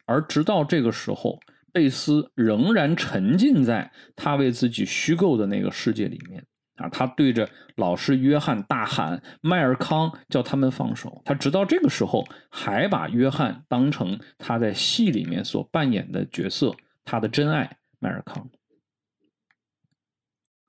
[0.05, 1.41] 而直到这个时候，
[1.73, 16.75] 贝斯仍然沉浸在他为自己虚构的那个世界里面啊，他对着老师约翰大喊：“迈尔康，叫他们放手！”他直到这个时候还把约翰当成他在戏里面所扮演的角色，
[17.07, 18.47] 他的真爱迈尔康。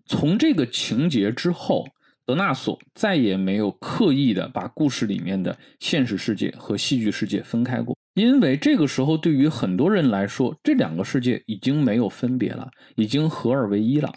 [0.08, 1.86] 从这个情节之后，
[2.26, 14.12] 德纳索再也没有刻意的把故事里面的现实世界和戏剧世界分开过，因为这个时候对于很多人来说，这两个世界已经没有分别了，已经合二为一了。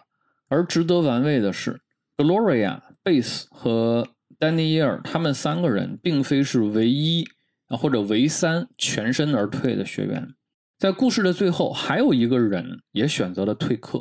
[0.48, 1.81] 而值得玩味的是
[2.16, 7.24] ，Gloria、贝斯和丹尼耶尔他们三个人并非是唯一
[7.68, 10.29] 啊或者唯三全身而退的学员，
[10.79, 14.00] 在故事的最后，还有一个人也选择了退课，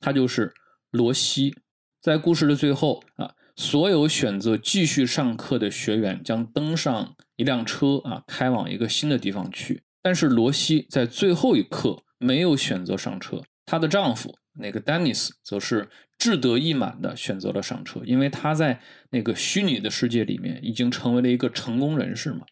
[0.00, 0.52] 他就是。
[0.94, 1.52] 罗西
[2.00, 9.82] 在故事的最后啊，所有选择继续上课的学员将登上一辆车啊，开往一个新的地方去。
[10.00, 18.80] 但是罗西在最后一刻没有选择上车，她的丈夫那个丹尼斯则是志得意满的选择了上车，因为他在
[19.10, 22.46] 那个虚拟的世界里面已经成为了一个成功人士嘛。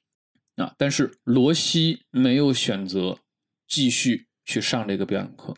[0.57, 3.21] 啊，但是罗西没有选择
[3.69, 5.55] 继续去上这个表演课，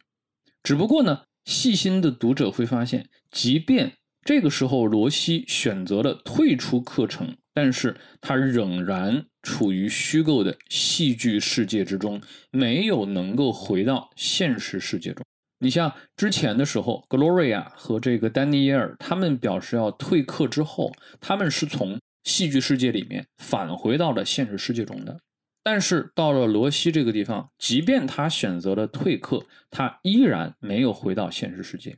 [0.63, 1.23] 只不过呢。
[1.45, 3.93] 细心的读者会发现，即便
[4.25, 15.23] 这个时候罗西选择了退出课程，但是他仍然处于虚构的戏剧世界之中，没有能够回到现实世界中。
[15.59, 25.21] 你像之前的时候，Gloria 和这个丹尼耶尔他们表示要退课之后，他们是从戏剧世界里面返回到了现实世界中的。
[25.65, 31.97] 但是到了罗西这个地方，即便他选择了退课，他依然没有回到现实世界。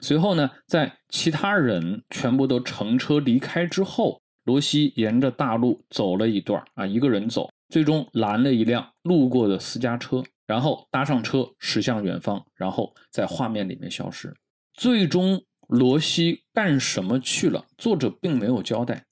[0.00, 14.34] 随后呢，在其他人全部都乘车离开之后，罗西沿着大路走了一段啊，一个人走，最终拦了一辆路过的私家车，然后搭上车驶向远方，然后在画面里面消失。
[14.74, 17.64] 最终，罗西干什么去了？
[17.76, 19.04] 作者并没有交代。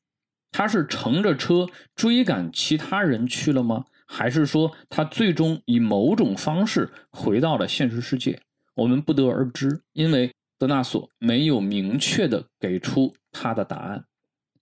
[0.53, 3.85] 他是乘着车追赶其他人去了吗？
[4.07, 8.39] 还是说他最终以某种方式回到了现实世界？
[8.75, 14.05] 我们不得而知，因为德纳索没有明确的给出他的答案。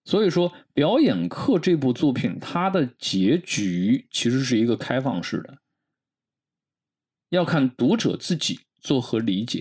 [0.04, 5.58] 所以说，表演课这部作品它的结局其实是一个开放式的，
[7.28, 9.60] 要看读者自己作何理解。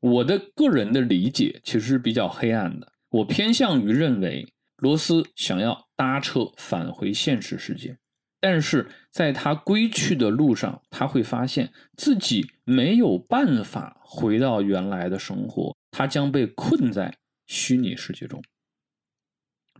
[0.00, 7.98] 我的个人的理解其实是比较黑暗的，我偏向于认为罗斯想要搭车返回现实世界，
[8.40, 18.42] 但是在他归去的路上，他会发现自己没有办法回到原来的生活，他将被困在虚拟世界中。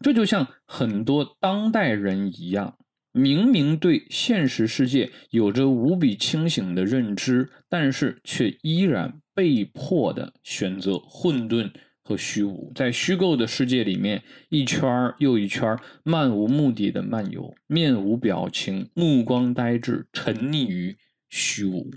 [0.01, 2.77] 这就像很多当代人一样。
[3.13, 11.73] 明明对现实世界有着无比清醒的认知，但是却依然被迫的选择混沌
[12.09, 20.97] 和虚无，在虚构的世界里面一圈又一圈漫无目的的漫游，面无表情，目光呆滞，沉溺于
[21.29, 21.91] 虚无。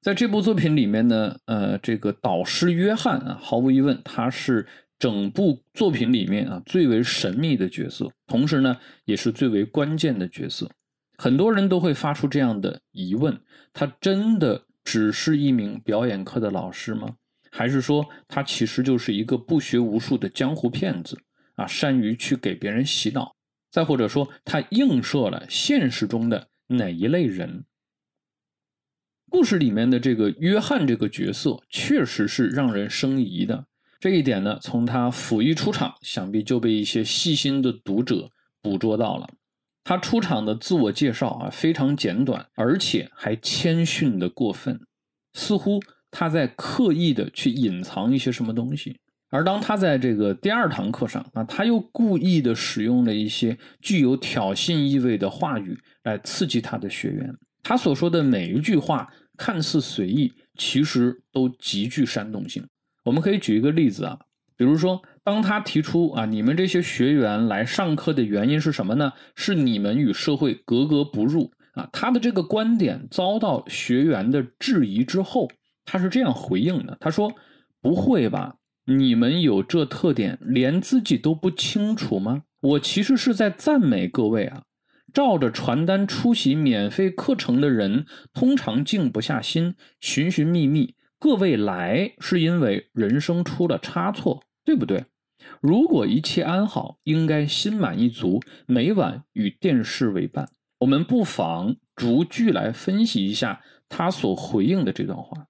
[0.00, 4.66] 在这部作品里面呢，呃，这个导师约翰啊，毫无疑问，他是。
[5.00, 10.68] 整部作品里面啊，最为神秘的角色，同时呢，也是最为关键的角色。
[11.16, 13.40] 很多人都会发出这样的疑问：
[13.72, 17.14] 他真的只是一名表演课的老师吗？
[17.50, 21.20] 还是说他其实就是一个不学无术的江湖骗子
[21.54, 23.34] 啊，善于去给别人洗脑？
[23.70, 27.64] 再或者说，他映射了现实中的哪一类人？
[29.30, 33.66] 故事里面的这个约翰这个角色，确实是让人生疑的。
[34.00, 38.30] 这一点呢，从他甫一出场，想必就被一些细心的读者
[38.62, 39.28] 捕捉到了。
[39.84, 44.80] 他出场的自我介绍啊，非常简短，而且还谦逊的过分，
[45.34, 48.96] 似乎他在刻意的去隐藏一些什么东西。
[49.30, 57.30] 而当他在这个第二堂课上啊，他又故意的使用了一些具有挑衅意味的话语来刺激他的学员。
[57.62, 62.66] 他所说的每一句话看似随意，其实都极具煽动性。
[63.04, 64.18] 我们可以举一个例子啊，
[64.56, 69.12] 比如说，当他提出啊，你们这些学员来上课的原因是什么呢？
[69.36, 71.86] 是你们与社会格格不入啊。
[71.92, 75.48] 他的这个观点遭到学员的质疑之后，
[75.90, 77.32] 他是这样回应的：他说，
[77.80, 78.56] 不会吧？
[78.84, 82.42] 你们有这特点，连自己都不清楚吗？
[82.60, 84.64] 我其实是在赞美各位啊。
[85.14, 90.94] 照着传单出席免费课程的人，通常静不下心，寻寻觅觅。
[91.18, 95.06] 各位来是因为人生出了差错，对不对？
[95.62, 100.50] 如果一切安好，应该心满意足，每晚与电视为伴。
[100.80, 105.46] 我们不妨逐句来分析一下他所回应的这段话。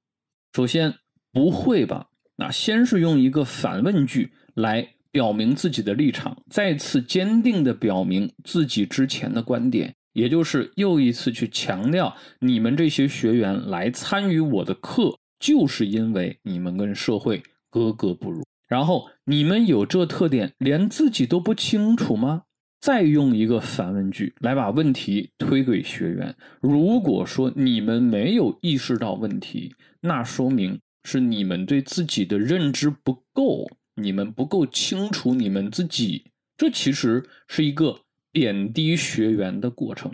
[0.52, 0.94] 首先，
[1.32, 2.08] 不会吧？
[2.36, 15.18] 那先是用一个反问句来表明自己的立场，再次坚定的表明自己之前的观点，也就是又一次去强调你们这些学员来参与我的课。
[15.38, 22.42] 就是因为你们跟社会格格不入，然后你们有这特点，连自己都不清楚吗？
[22.80, 26.34] 再用一个反问句来把问题推给学员。
[26.60, 29.72] 如果说你们没有意识到问题，
[30.08, 36.32] 那说明是你们对自己的认知不够，你们不够清楚你们自己。
[36.56, 38.00] 这其实是一个
[38.32, 40.12] 贬低学员的过程，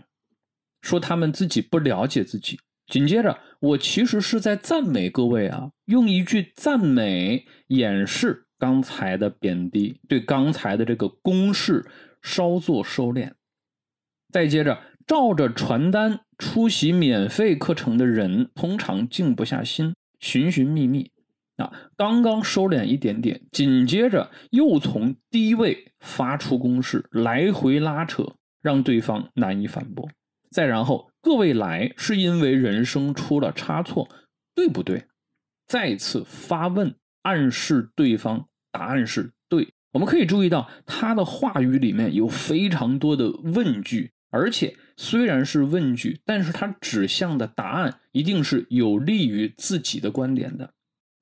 [0.83, 2.61] 说他们自己不了解自己。
[2.87, 11.87] 紧接着，我其实是在赞美各位啊，用一句赞美掩饰刚才的贬低，对刚才的这个公式
[12.20, 13.33] 稍作收敛。
[14.30, 21.11] 再接着，照着传单出席免费课程的人，通常静不下心，寻寻觅觅。
[21.57, 30.09] 啊，刚刚收敛一点点，紧接着又从低位发出攻势，来回拉扯，让对方难以反驳。
[30.51, 31.11] 再然后。
[31.25, 34.07] 各位来是因为人生出了差错，
[34.55, 35.07] 对不对？
[35.66, 39.73] 再次发问，暗示对方答案是对。
[39.92, 50.75] 我们可以注意到他的话语里面有非常多的问句，而且虽然是问句，但是他指向的答案一定是有利于自己的观点的。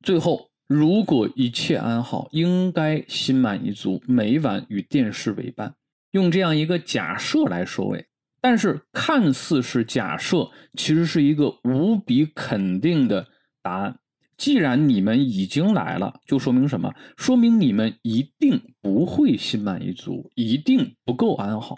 [0.02, 5.74] 最后，如果一切安好，应该心满意足，每晚与电视为伴，
[6.12, 8.06] 用这样一个假设来收尾。
[8.40, 13.28] 但是看似是假设，其实是一个无比肯定的
[13.60, 13.98] 答案。
[14.38, 16.94] 既然你们已经来了，就说明什么？
[17.18, 21.76] 说明你们一定不会心满意足，一定不够安好。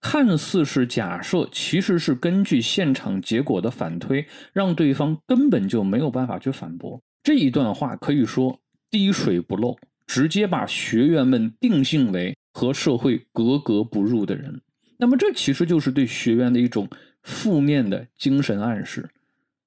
[0.00, 7.00] 看似是假设，其实是根据现场结果的反推，让对方根本就没有办法去反驳。
[7.22, 9.76] 这一段话可以说滴水不漏，
[10.06, 14.62] 直接把学员们定性为和社会格格不入的人。
[14.98, 16.88] 那么这其实就是对学员的一种
[17.22, 19.10] 负面的精神暗示，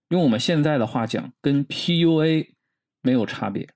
[0.09, 2.47] 用我们现在的话讲，跟 PUA
[3.01, 3.67] 没有差别，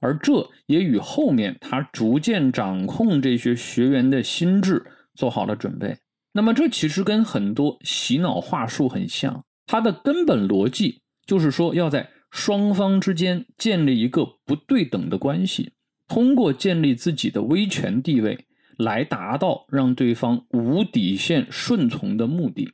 [0.00, 4.84] 而这也与后面他逐渐掌控这些学员的心智
[5.14, 5.98] 做好了准备。
[6.32, 15.72] 那么这其实跟很多洗脑话术很像，它的根本逻辑就是说要在双方之间建立一个不对等的关系，
[16.08, 18.46] 通过建立自己的威权地位
[18.78, 22.72] 来达到让对方无底线顺从的目的，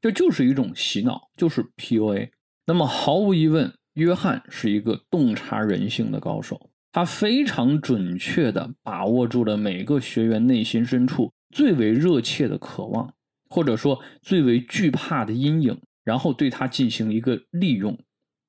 [0.00, 2.30] 这就是一种洗脑，就是 PUA。
[2.66, 13.14] 那么毫无疑问，约翰是一个洞察人性的高手，他非常准确地把握住了每个学员内心深处最为热切的渴望，
[13.48, 15.80] 或者说最为惧怕的阴影。
[16.04, 17.96] 然后对他进行一个利用，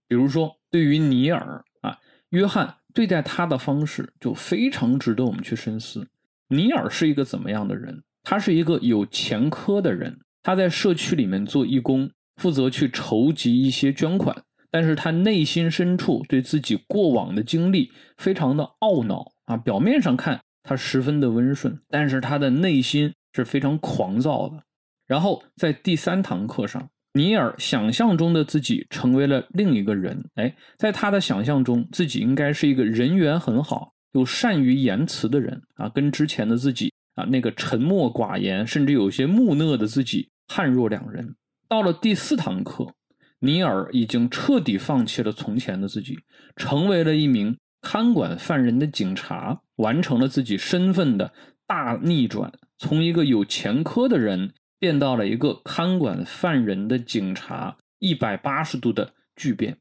[0.07, 1.99] 比如说对于尼尔啊，
[2.29, 6.07] 约翰对待他的方式就非常值得我们去深思。
[6.47, 8.01] 尼尔是一个怎么样的人？
[8.23, 14.35] 他是一个有前科的人，他在社区里面做义工，负责去筹集一些捐款，
[14.71, 19.55] 但是他内心深处对自己过往的经历非常的懊恼啊。
[19.57, 24.63] 表面上看他十分的温顺，但是他的内心是非常狂躁的。
[25.05, 26.89] 然后在第三堂课上。
[27.15, 41.35] 尼尔想象中的自己成为了另一个人，哎，在他的想象中，自己应该是一个人缘很好、又善于言辞的人啊，跟之前的自己啊那个沉默寡言，甚至有些木讷的自己判若两人。
[41.67, 42.95] 到了第四堂课，
[43.37, 46.17] 尼尔已经彻底放弃了从前的自己，
[46.55, 51.31] 成为了一名看管犯人的警察，完成了自己身份的
[51.67, 54.55] 大逆转，从一个有前科的人。
[54.79, 59.77] 变到了一个看管犯人的警察，一百八十度的巨变，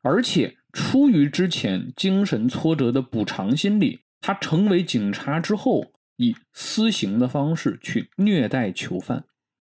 [0.00, 9.26] 而且出于之前精神挫折的补偿心理，他成为警察之后，以私刑的方式去虐待囚犯。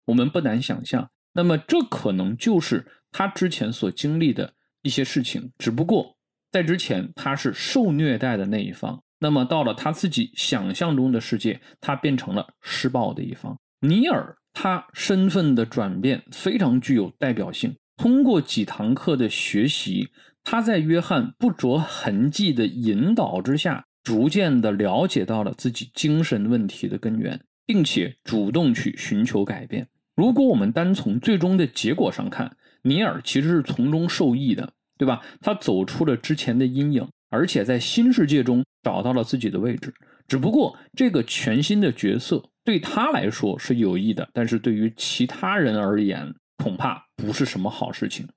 [0.05, 5.51] 我们不难想象，那么这可能就是他之前所经历的一些事情。
[5.57, 6.16] 只不过
[6.57, 13.55] 在之前他是受虐待的那一方，那么到了他自己想象中的世界，他变成了施暴的一方。
[13.81, 17.75] 尼尔他身份的转变非常具有代表性。
[17.95, 20.09] 通过几堂课的学习，
[20.43, 29.87] 他在约翰不着痕迹的引导之下，逐渐的了解到了自己精神问题的根源，并且主动去寻求改变。
[30.15, 35.21] 如果我们单从最终的结果上看，尼尔其实是从中受益的，对吧？
[35.41, 39.93] 他走出了之前的阴影，而且在新世界中找到了自己的位置。
[40.27, 42.43] 只不过这个全新的角色。
[42.67, 48.27] 对他来说是有益的，但是对于其他人而言，恐怕不是什么好事情。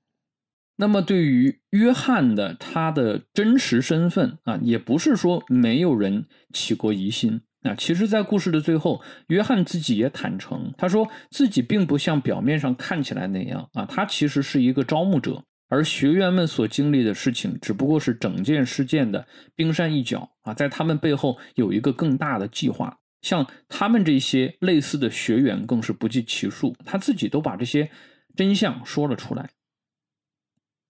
[0.77, 7.75] 那么，对于约翰的他的真实身份啊，也不是说没有人起过疑心啊。
[7.75, 22.99] 其实，在故事的最后，约翰自己也坦诚，他说自己并不像表面上看起来那样啊，他其实是一个招募者，而学员们所经历的事情只不过是整件事件的冰山一角啊，在他们背后有一个更大的计划。
[23.23, 27.91] 像他们这些类似的学员更是不计其数，他自己都把这些
[28.35, 29.51] 真相说了出来。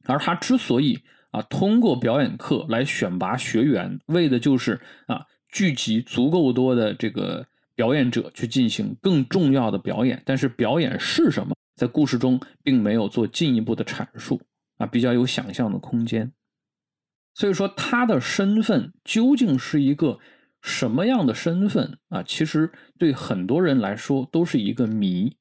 [0.06, 1.00] 而他之所以
[1.30, 10.22] 啊通过表演课来选拔学员，为的就是啊聚集足够多的这个表演者去进行更重要的表演。
[10.24, 14.40] 但是表演是什么，在故事中并没有做进一步的阐述
[14.80, 16.32] 啊，比较有想象的空间。
[17.34, 20.18] 所以说，他的身份究竟是一个。
[20.62, 22.22] 什么样的身份啊？
[22.22, 25.34] 其实对很多人来说都是一个谜。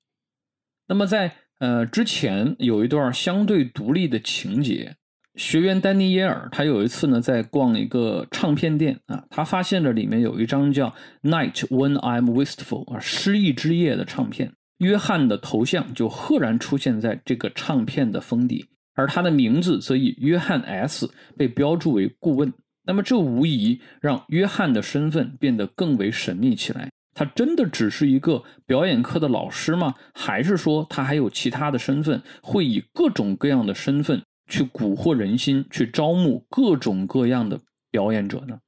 [0.88, 4.96] 那么在呃之前有一段相对独立的情节，
[5.36, 10.90] 学员丹尼耶尔他有一次呢在逛一个唱片店啊，他发现了里面有一张叫
[11.22, 22.54] 《Night When I'm Wistful》啊失意之夜的唱片，约翰的头像就赫然出现在这个唱片的封底，而他的名字则以约翰 S 被标注为顾问。
[22.84, 26.90] 那么，这无疑让约翰的身份变得更为神秘起来。
[27.14, 29.94] 他真的只是一个表演课的老师吗？
[30.14, 37.60] 还是说他还有其他的身份，会以各种各样的身份去蛊惑人心，去招募各种各样的
[37.92, 38.60] 表演者呢？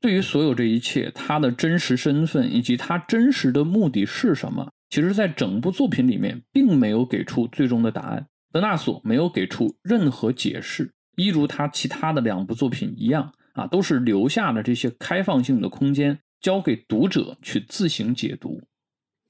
[0.00, 4.68] 对于所有这一切，他的真实身份以及他真实的目的是什么？
[4.90, 8.26] 其实，在整部作品里面，并没有给出最终的答案。
[8.52, 10.92] 德纳索没有给出任何解释。
[11.16, 18.60] 一如他其他的两部作品一样啊，都是留下了这些开放性的空间，交给读者去自行解读。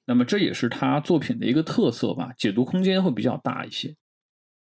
[0.05, 3.95] 那么这也是他作品的一个特色吧，解读空间会比较大一些。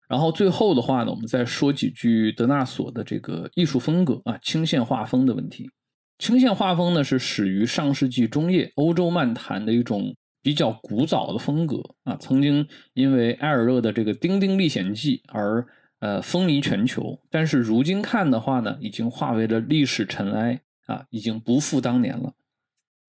[0.08, 5.70] 然后最后的话呢，我们再说几句德纳索的这个艺术风格啊，清线画风的问题。
[6.18, 15.66] 清线画风呢是始于上世纪中叶欧洲漫谈的一种比较古早的风格啊，曾经因为埃尔热的这个《丁丁历险记》而。
[16.02, 22.34] 呃，风靡全球，但是如今看的话呢，已经化为了历史尘埃啊，已经不复当年了。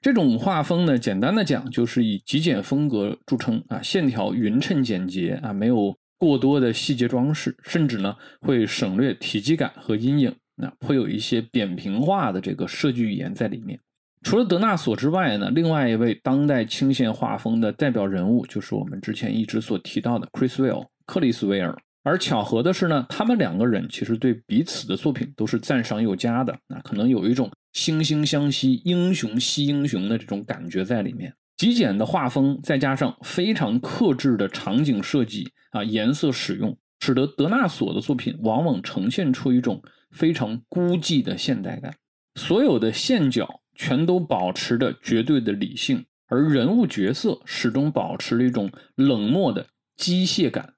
[0.02, 13.80] 这种画风呢，简单的讲，就是以极简风格著称啊，线条匀称简洁啊，没有过多的细节装饰，甚至呢会省略体积感和阴影，那会有一些扁平化的这个设计语言在里面。
[14.22, 21.76] 除了德纳索之外呢，另外一位当代清线画风的代表人物就是我们之前一直所提到的 Chris w e l l 克里斯威尔。
[22.04, 31.32] 而巧合的是呢，他们两个人其实对彼此的作品都是赞赏有加的，那可能有一种惺惺相惜、英雄惜英雄的这种感觉在里面。
[31.56, 41.94] 极简的画风，再加上非常克制的场景设计啊，颜色使用，使得德纳索的作品往往呈现出一种非常孤寂的现代感。
[42.34, 49.66] 所有的线角全都保持着绝对的理性，而人物角色始终保持了一种冷漠的
[49.96, 50.74] 机械感。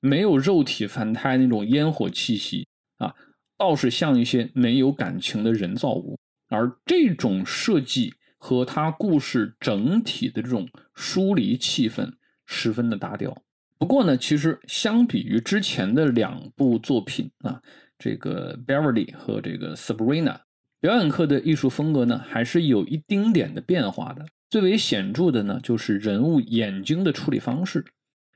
[0.00, 2.66] 没有肉体凡胎那种烟火气息
[2.96, 3.14] 啊，
[3.58, 6.18] 倒是像一些没有感情的人造物。
[6.48, 12.10] 而这种设计和他故事整体的这种疏离气氛
[12.46, 13.42] 十分的搭调。
[13.78, 17.62] 不过呢，其实相比于之前的两部作品啊，
[17.98, 20.40] 这个 Beverly 和这个 Sabrina，
[20.80, 24.24] 表演课的艺术风格呢，还是有一丁点的变化的。
[24.48, 27.84] 最为显著的呢，就是人物眼睛的处理方式。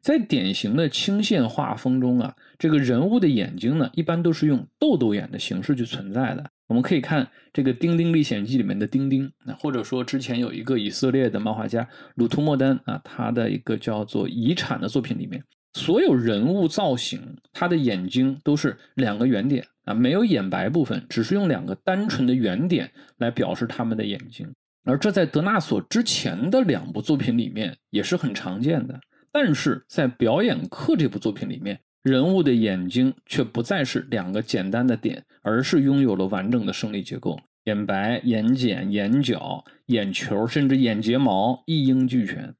[0.02, 6.44] 在典型的清线画风中啊，这个人物的眼睛呢，一般都是用豆豆眼的形式去存在的。
[6.66, 15.42] 我们可以看这个《丁丁历险记》里面的丁丁，那或者说之前有一个以色列的漫画家鲁图莫丹啊，他的一个叫做《遗产》的作品里面，
[15.72, 24.52] 所有人物造型，他的眼睛都是两个圆点啊，没有眼白部分，只是用两个单纯的圆点来表示他们的眼睛。
[24.84, 29.00] 而这在德纳索之前的两部作品里面也是很常见的。
[29.32, 42.54] 但是在表演课这部作品里面，人物的眼睛却不再是两个简单的点，而是拥有了完整的生理结构，眼白、眼睑、眼角、眼球，甚至眼睫毛一应俱全。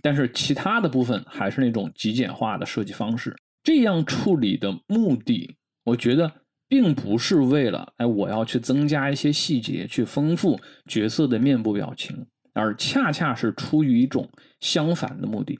[0.00, 3.36] 但是其他的部分还是那种极简化的设计方式。
[3.62, 6.32] 这样处理的目的，我觉得
[6.70, 15.58] 并不是为了哎我要去增加一些细节，去丰富角色的面部表情，而恰恰是出于一种相反的目的。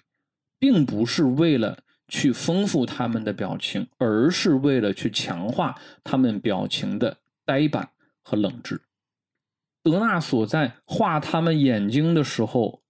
[0.60, 7.88] 并不是为了去丰富他们的表情，而是为了去强化他们表情的呆板
[8.22, 8.78] 和冷滞。
[9.82, 12.82] 德纳索在画他们眼睛的时候，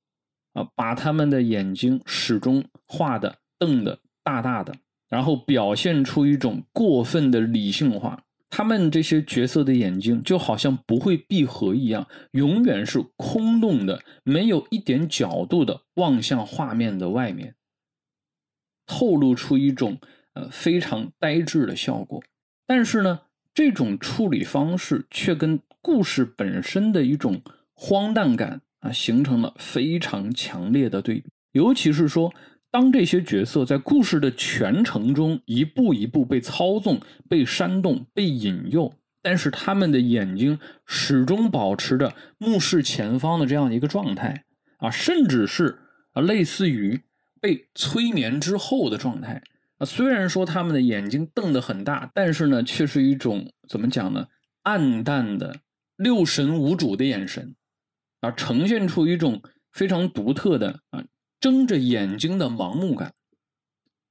[0.53, 4.75] 啊，把他们的眼睛始终画的瞪的大大的，
[5.11, 8.25] 然后表现出一种过分的理性化。
[8.49, 17.55] 他们这些角色的眼睛就好像不会闭合一样，永远是空洞的，没有一点角度的望向画面的外面。
[18.87, 19.99] 透露出一种
[20.35, 22.21] 呃非常呆滞的效果，
[22.67, 23.21] 但是呢，
[23.55, 27.41] 这种处理方式却跟故事本身的一种
[27.75, 31.31] 荒诞感啊形成了非常强烈的对比。
[31.53, 32.35] 尤其是说，
[32.71, 38.93] 当这些角色在故事的全程中一步一步被操纵、被煽动、被引诱，
[39.23, 44.45] 但是他们的眼睛始终保持着目视前方的这样一个状态
[44.79, 45.79] 啊，甚至是
[46.13, 47.03] 啊类似于。
[47.43, 49.43] 被催眠之后的状态
[49.79, 54.27] 啊，虽然说他们的眼睛瞪得很大，但是呢，却是一种怎么讲呢？
[54.65, 55.61] 暗淡的
[55.97, 57.55] 六神无主的眼神，
[58.21, 59.41] 啊，呈现出一种
[59.73, 61.03] 非常独特的啊
[61.41, 63.15] 睁着眼睛的盲目感。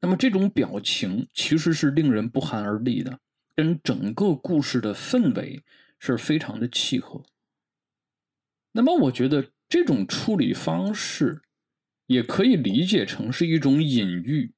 [0.01, 3.19] 那么这种表情其实是令人不寒而栗的，
[3.55, 5.63] 跟整个故事的氛围
[5.99, 7.23] 是非常的契合。
[8.71, 11.41] 那么我觉得这种处理方式。
[12.09, 14.55] 也可以理解成是一种隐喻，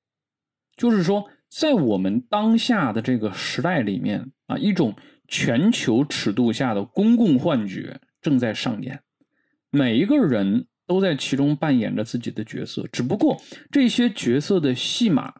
[0.78, 4.95] 就是说，在我们当下的这个时代里面啊，一种
[5.28, 9.03] 全球尺度下的公共幻觉正在上演，
[9.69, 15.33] 每一个人都在其中扮演着自己的角色，只不过这些角色的戏码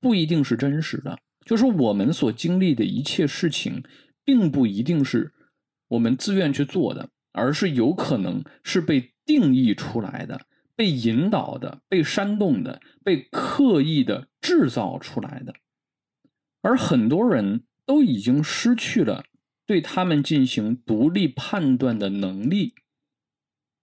[0.00, 3.82] 不一定是真实的，就是我们所经历的一切事情，
[4.24, 5.34] 并不一定是
[5.88, 10.46] 我们自愿去做的，而是有可能是被定义出来的。
[10.74, 15.54] 被引导的、被煽动的、被刻意的制造出来的，
[16.62, 19.22] 而很多人都已经失去了
[19.66, 22.74] 对他们进行独立判断的能力，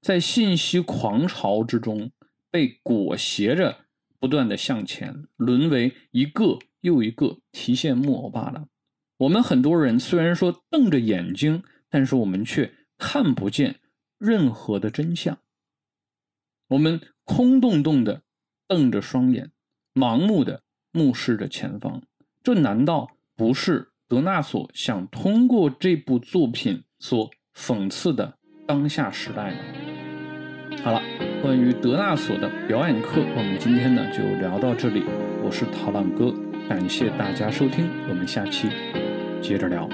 [0.02, 2.12] 在信息狂潮之中
[2.50, 3.86] 被裹挟着
[4.20, 8.68] 不断的向前，沦为一个又一个提线木偶罢了。
[9.18, 13.80] 我们很多人虽然说瞪着眼睛，但是我们却看不见
[14.18, 15.38] 任何的真相。
[16.70, 18.24] 我们空洞洞的
[18.68, 19.52] 瞪着双眼，
[19.94, 22.02] 盲目的目视着前方，
[22.42, 29.91] 这难道不是德纳索想通过这部作品所讽刺的当下时代吗？
[30.84, 31.02] 好了。
[31.42, 35.04] 关于德纳索的表演课，我们今天呢就聊到这里。
[35.44, 36.32] 我是陶浪哥，
[36.70, 38.70] 感谢大家收听，我们下期
[39.42, 39.90] 接着聊。